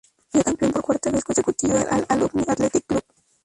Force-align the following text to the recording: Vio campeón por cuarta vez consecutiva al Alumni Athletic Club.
Vio 0.33 0.43
campeón 0.43 0.71
por 0.71 0.81
cuarta 0.81 1.11
vez 1.11 1.23
consecutiva 1.23 1.79
al 1.81 2.03
Alumni 2.09 2.43
Athletic 2.47 2.87
Club. 2.87 3.03